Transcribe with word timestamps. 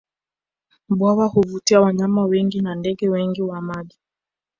Bwawa 0.89 1.27
huvutia 1.27 1.81
wanyama 1.81 2.25
wengi 2.25 2.61
na 2.61 2.75
ndege 2.75 3.09
wengi 3.09 3.41
wa 3.41 3.61
maji 3.61 3.97